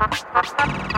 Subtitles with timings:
[0.00, 0.89] Thank you.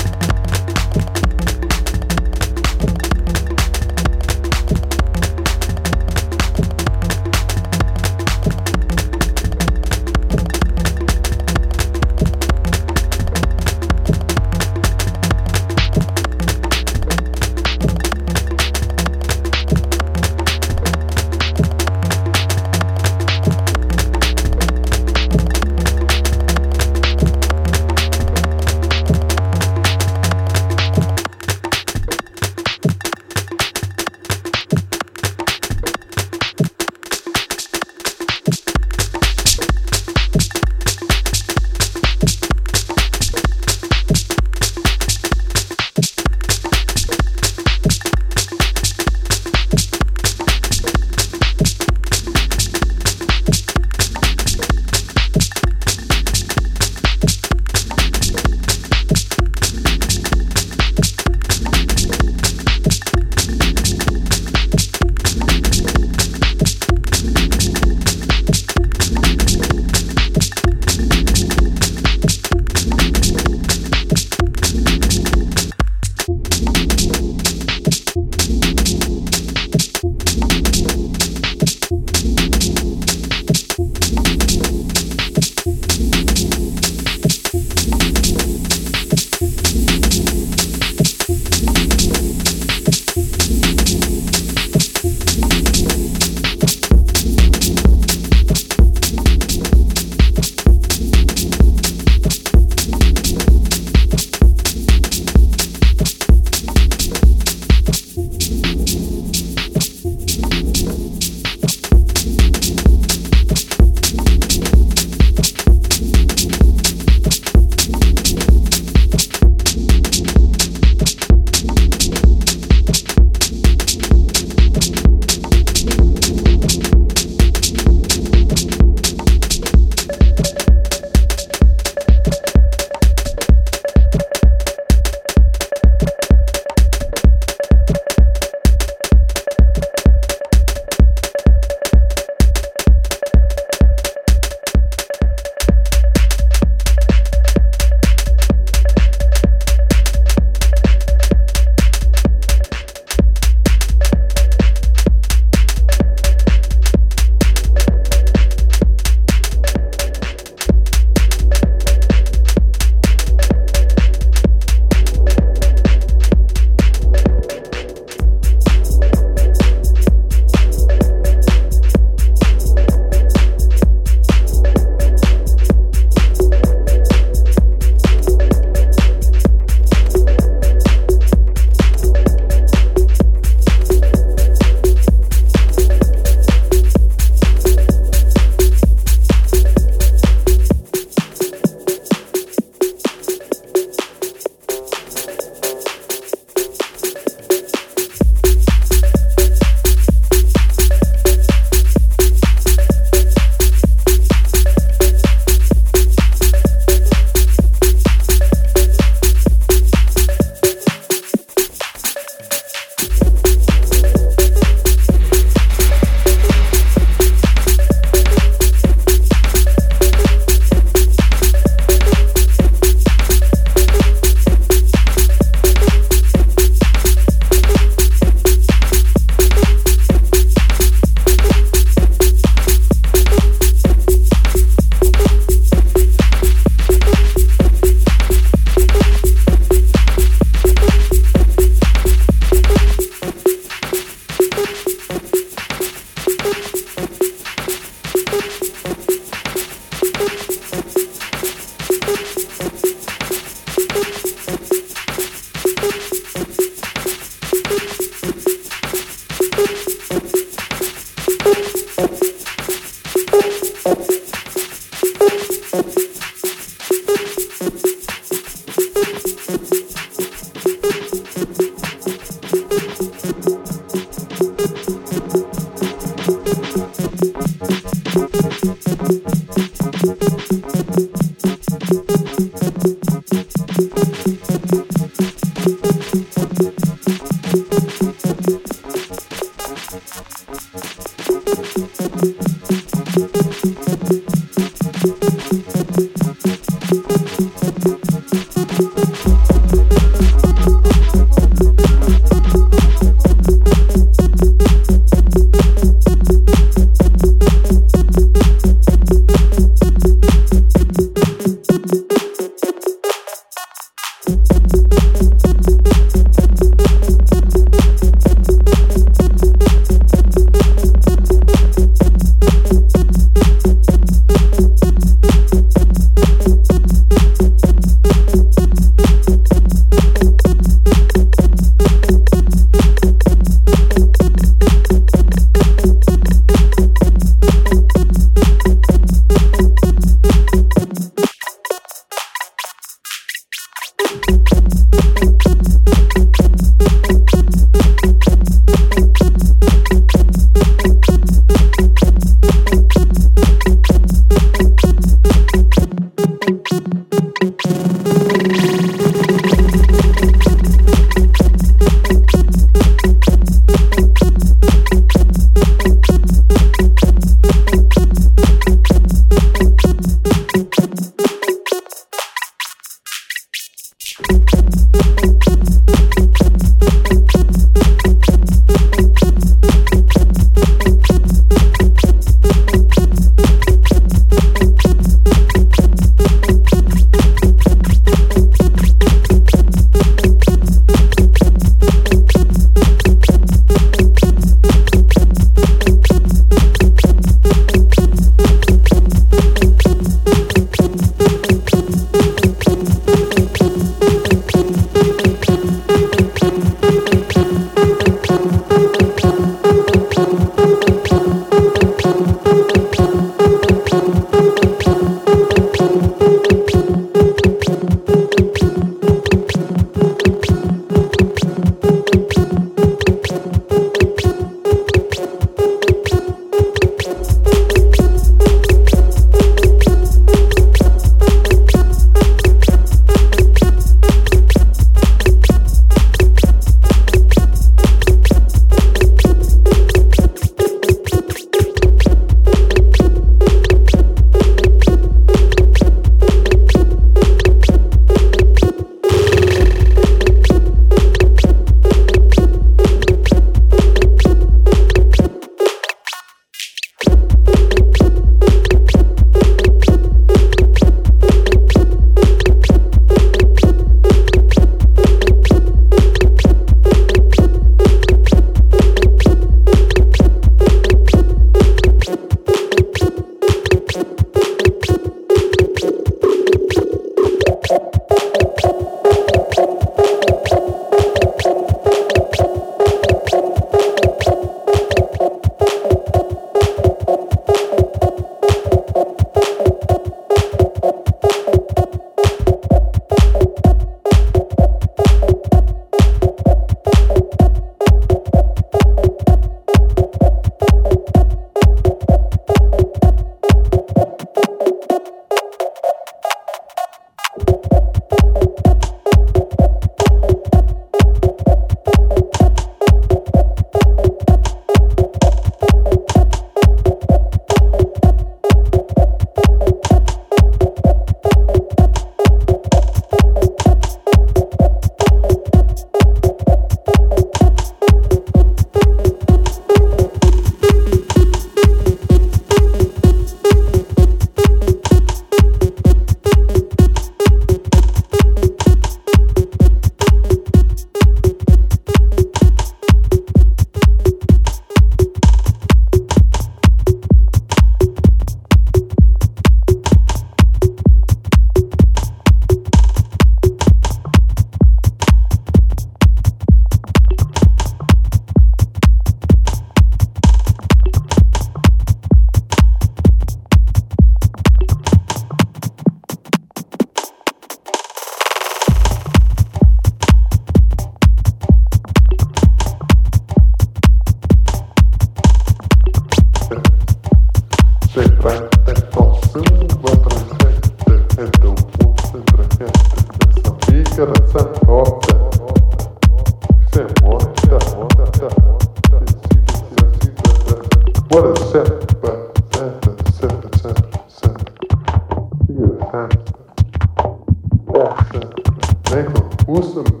[598.94, 600.00] Neko usam um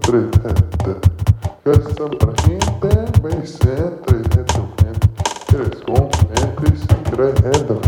[1.64, 3.76] Kad sam prahinte, bej se
[4.06, 5.04] trejetom hent.
[5.52, 7.82] Jer skom henti si trejedom.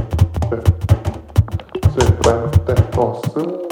[1.94, 3.68] Se pretendo sam.